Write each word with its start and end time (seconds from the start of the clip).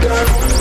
Qué 0.00 0.55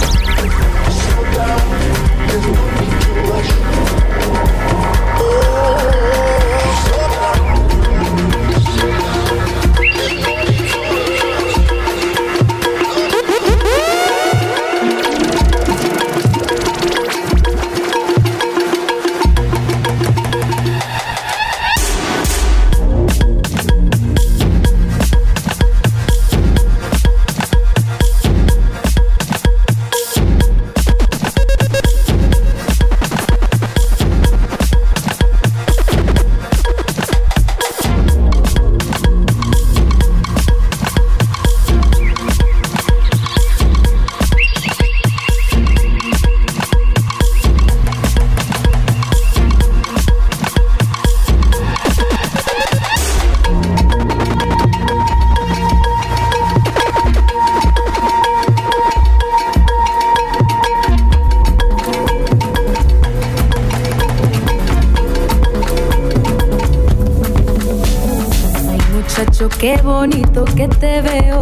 bonito 69.96 70.44
que 70.44 70.68
te 70.68 71.02
veo. 71.02 71.42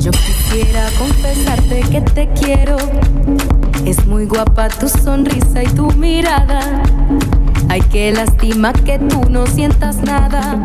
Yo 0.00 0.10
quisiera 0.10 0.88
confesarte 0.98 1.80
que 1.92 2.00
te 2.00 2.28
quiero. 2.40 2.76
Es 3.84 4.04
muy 4.04 4.26
guapa 4.26 4.68
tu 4.68 4.88
sonrisa 4.88 5.62
y 5.62 5.68
tu 5.68 5.86
mirada. 5.92 6.82
Ay, 7.68 7.82
qué 7.92 8.12
lástima 8.12 8.72
que 8.72 8.98
tú 8.98 9.20
no 9.30 9.46
sientas 9.46 9.96
nada. 10.02 10.60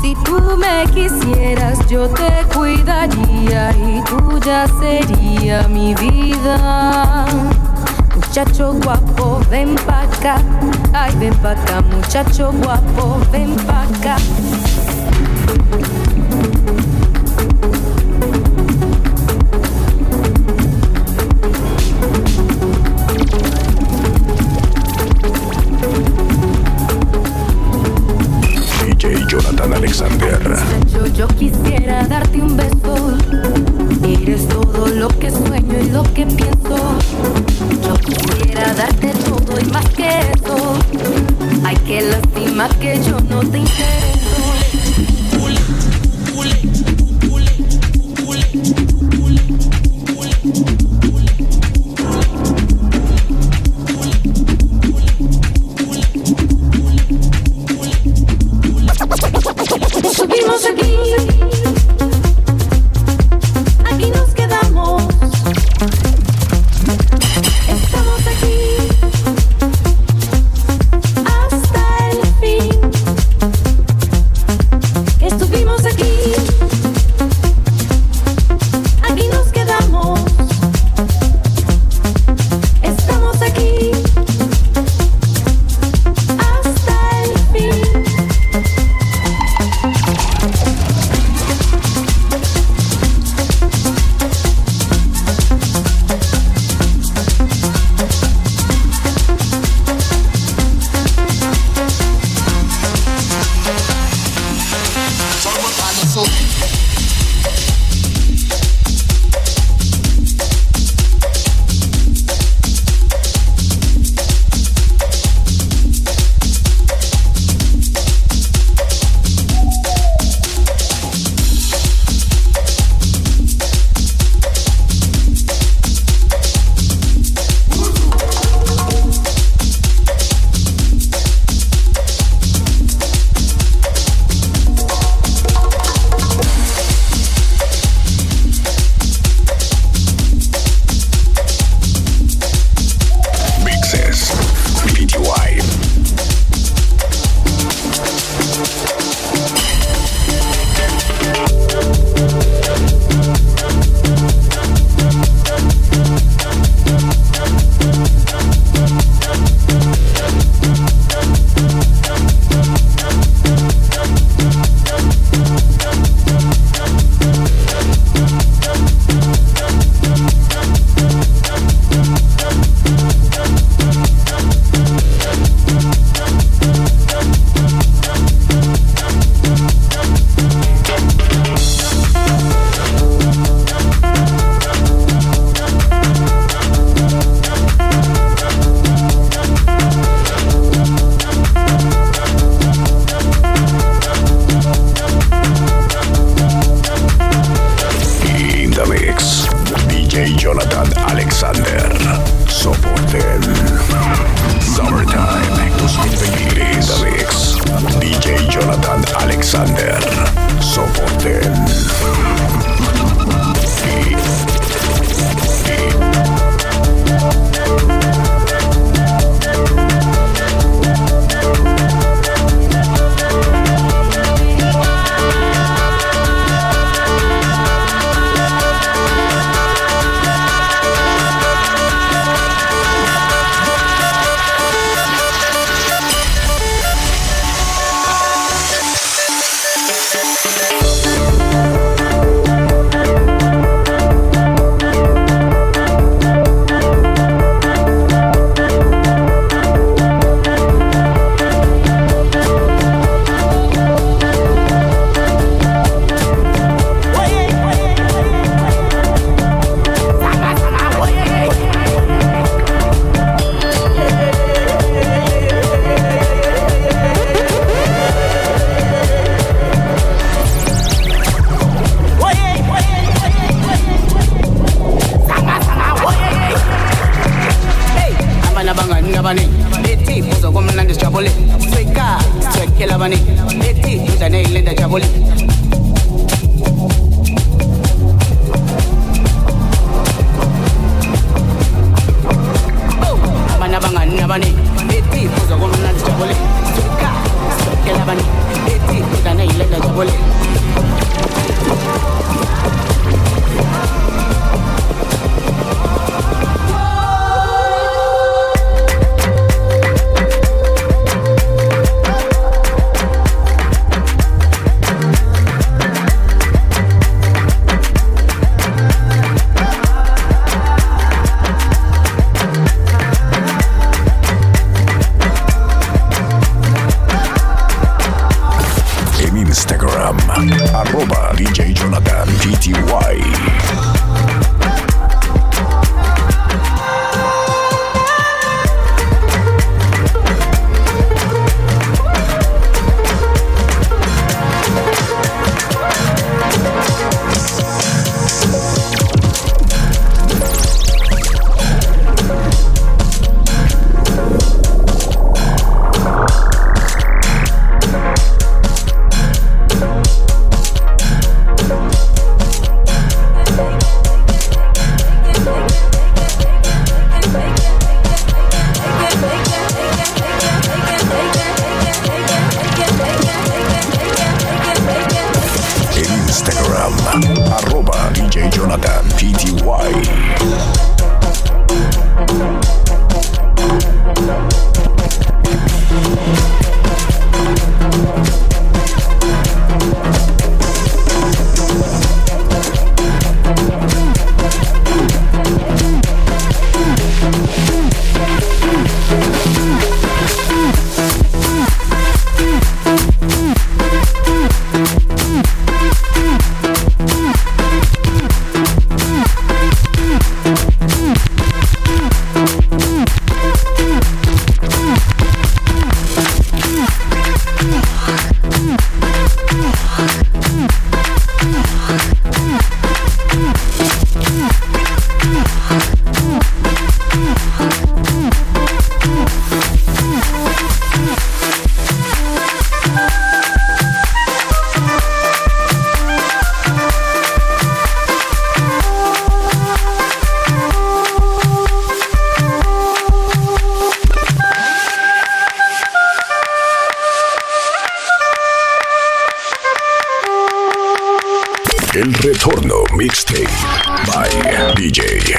Si 0.00 0.14
tú 0.24 0.40
me 0.56 0.90
quisieras, 0.94 1.78
yo 1.88 2.08
te 2.08 2.32
cuidaría 2.54 3.70
y 3.72 4.02
tú 4.08 4.40
ya 4.46 4.66
sería 4.80 5.68
mi 5.68 5.94
vida. 5.94 7.26
Muchacho 8.14 8.72
guapo, 8.82 9.40
ven 9.50 9.74
pa'. 9.86 10.06
Ay, 10.94 11.12
ven 11.20 11.34
pa' 11.34 11.54
muchacho 11.94 12.50
guapo, 12.62 13.18
ven 13.30 13.54
pa'. 13.66 14.55
Que. 30.06 30.98
Yo 37.82 37.94
quisiera 37.94 38.74
darte 38.74 39.12
todo 39.24 39.56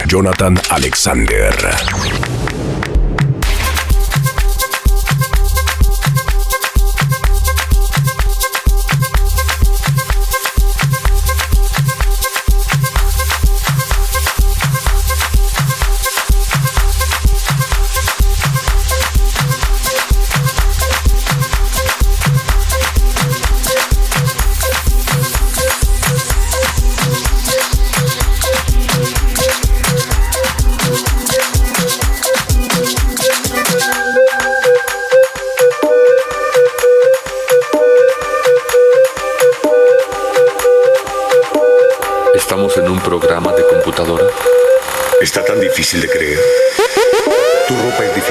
Jonathan 0.08 0.56
Alexander. 0.72 2.27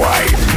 PTY. 0.00 0.49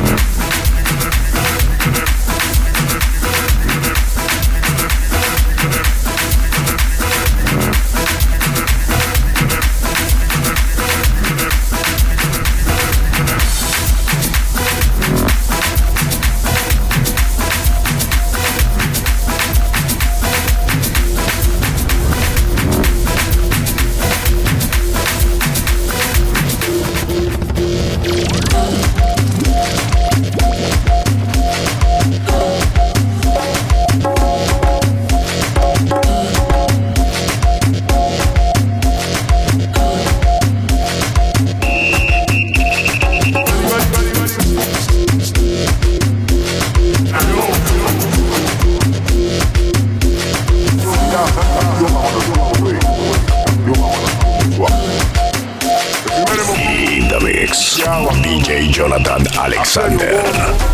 Mix. 57.53 57.77
DJ 58.23 58.69
Jonathan 58.71 59.21
Alexander. 59.37 60.21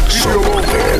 Soporten. 0.08 1.00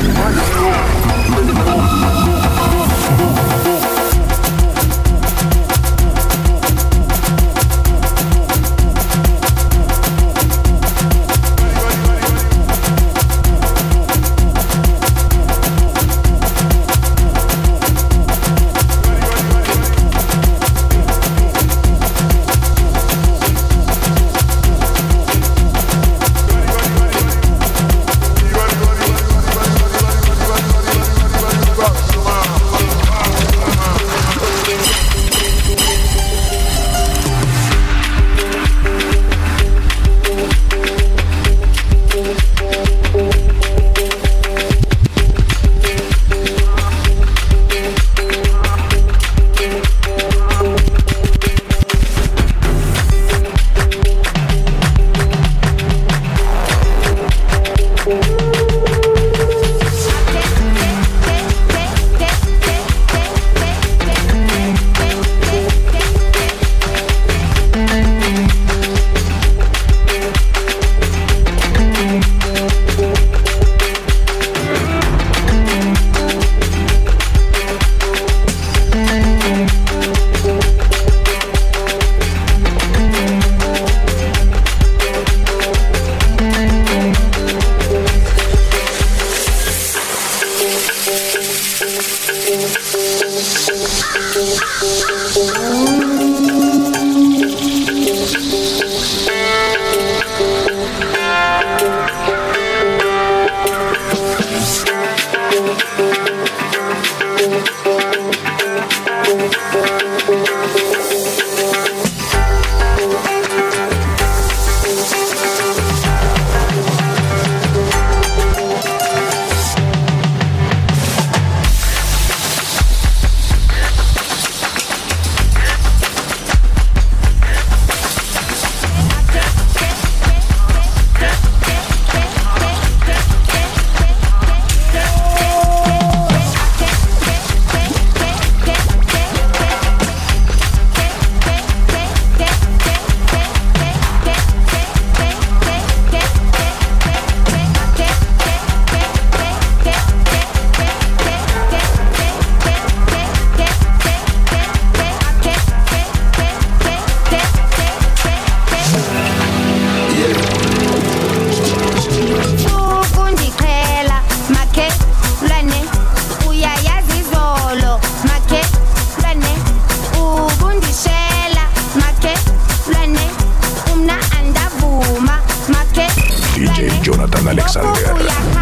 Jonathan 177.02 177.48
Alexander. 177.48 178.59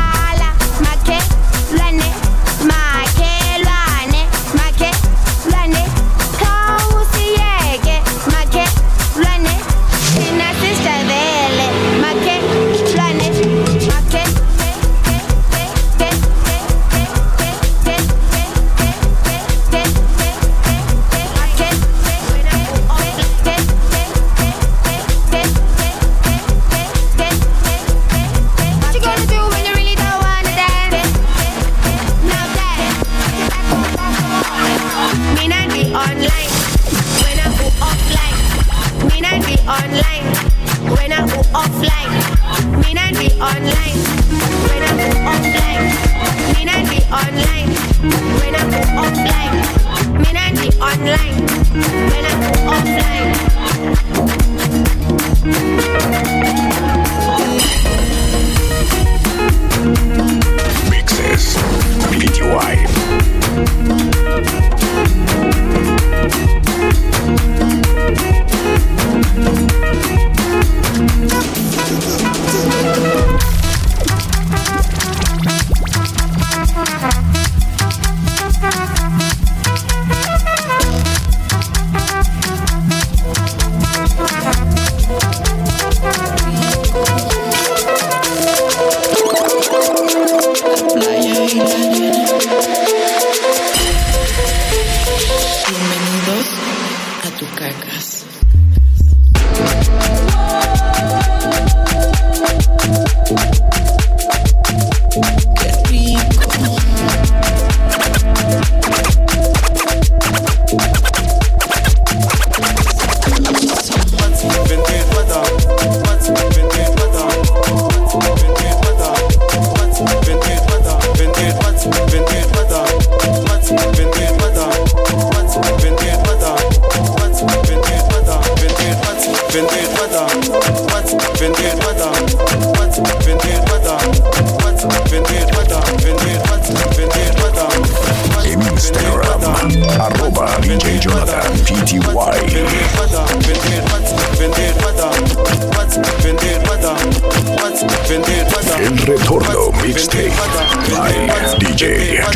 brother. 115.29 115.67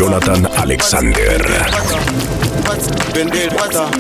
Jonathan 0.03 0.45
Alexander. 0.57 1.15
Wenn 3.15 3.29
ihr 3.29 3.53
Mutter, 3.53 3.91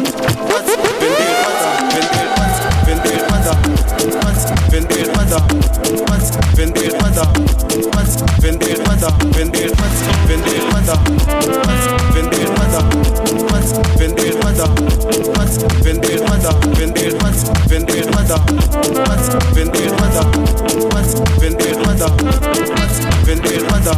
wenn 23.22 23.38
ihr 23.44 23.62
Mutter, 23.62 23.96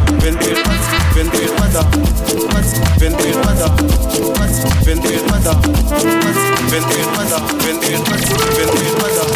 wenn 1.15 1.25
ihr 1.33 1.49
Wasser. 1.51 1.64
Mata, 1.75 1.89
ven 2.99 3.17
tú 3.17 3.25
ir 3.25 3.35
mata, 3.43 3.75
ven 4.85 5.01
tú 5.01 5.09
ir 5.09 5.23
mata, 5.29 5.59
ven 6.71 6.83
tú 6.85 6.93
ir 6.93 7.11
mata, 7.17 7.41
ven 7.61 7.79
tú. 7.79 9.34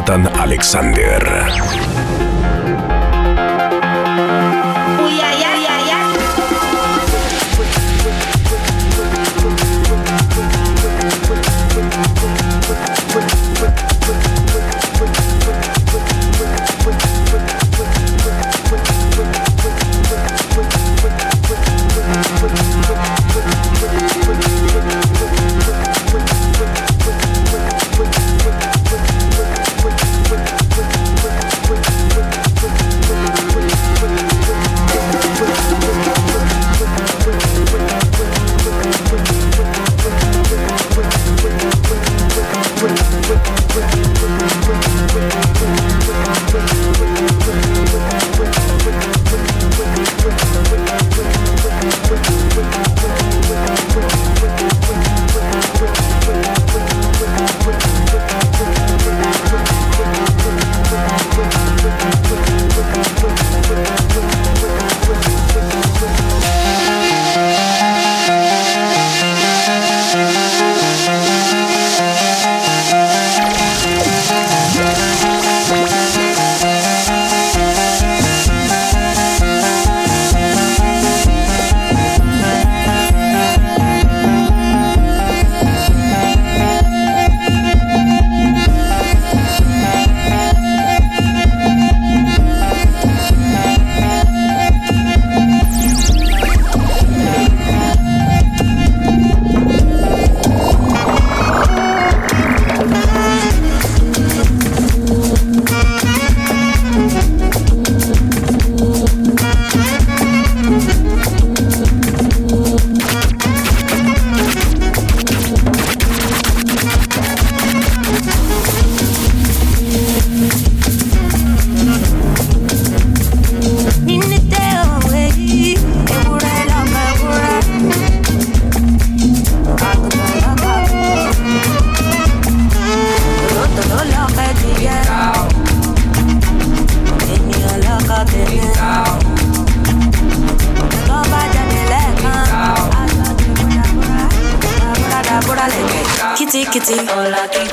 Jonathan 0.00 0.26
Alexander. 0.40 1.89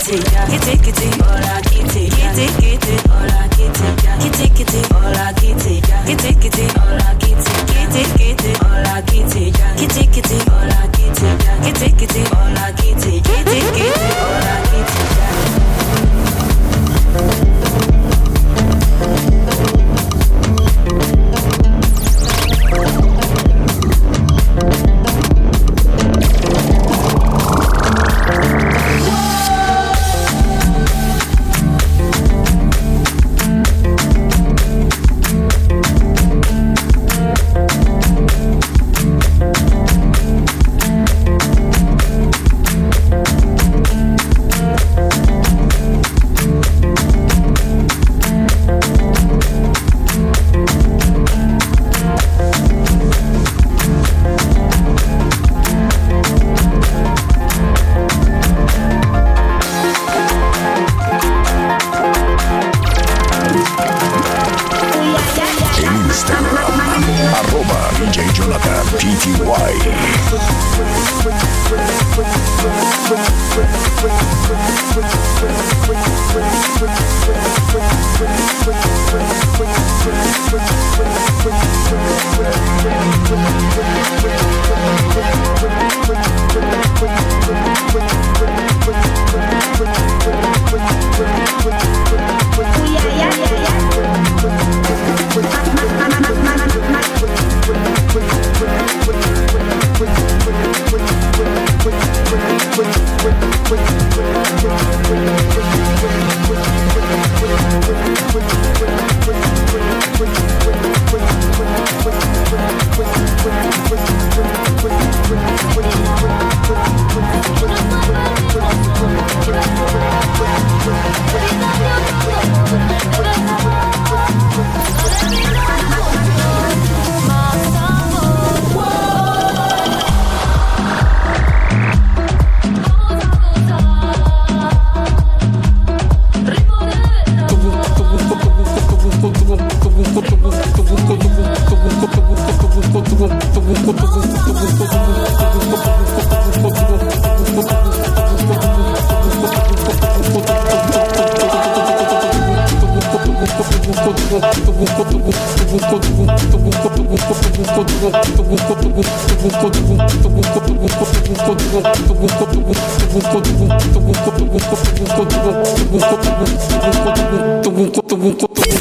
see. 0.08 0.57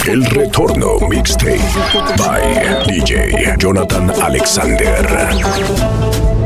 El 0.07 0.24
retorno 0.26 1.00
mixtape 1.09 1.59
by 2.16 2.40
DJ 2.87 3.57
Jonathan 3.59 4.12
Alexander. 4.22 6.45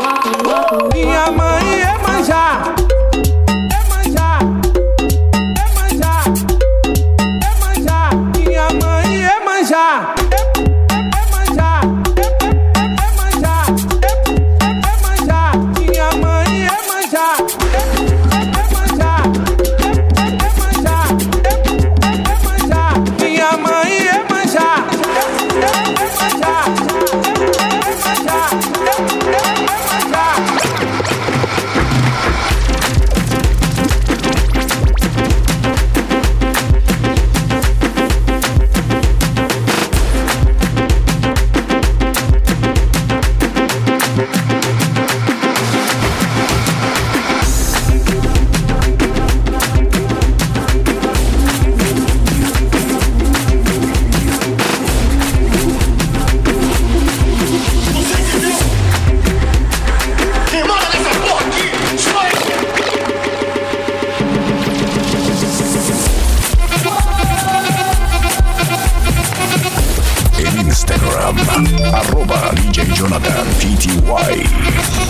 Instagram, 71.01 71.35
arroba 71.93 72.53
DJ 72.53 72.93
Jonathan 72.93 73.47
PTY. 73.59 75.01